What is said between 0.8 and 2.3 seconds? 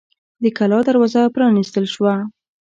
دروازه پرانیستل شوه.